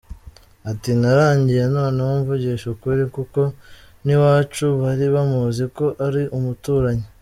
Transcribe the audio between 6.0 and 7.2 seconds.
ari umuturanyi.